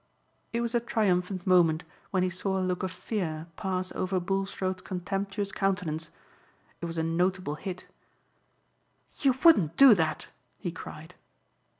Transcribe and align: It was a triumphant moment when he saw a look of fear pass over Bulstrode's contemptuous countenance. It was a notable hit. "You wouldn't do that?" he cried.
It 0.51 0.61
was 0.61 0.73
a 0.73 0.79
triumphant 0.79 1.45
moment 1.45 1.83
when 2.09 2.23
he 2.23 2.29
saw 2.31 2.57
a 2.57 2.65
look 2.65 2.81
of 2.81 2.91
fear 2.91 3.45
pass 3.55 3.91
over 3.91 4.19
Bulstrode's 4.19 4.81
contemptuous 4.81 5.51
countenance. 5.51 6.09
It 6.81 6.85
was 6.85 6.97
a 6.97 7.03
notable 7.03 7.53
hit. 7.53 7.85
"You 9.19 9.35
wouldn't 9.43 9.77
do 9.77 9.93
that?" 9.93 10.27
he 10.57 10.71
cried. 10.71 11.13